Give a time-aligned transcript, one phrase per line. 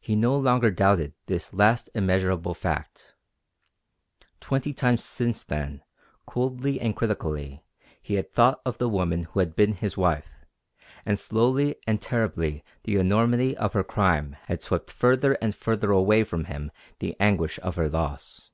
[0.00, 3.16] He no longer doubted this last immeasurable fact.
[4.38, 5.82] Twenty times since then,
[6.26, 7.64] coldly and critically,
[8.00, 10.30] he had thought of the woman who had been his wife,
[11.04, 16.22] and slowly and terribly the enormity of her crime had swept further and further away
[16.22, 16.70] from him
[17.00, 18.52] the anguish of her loss.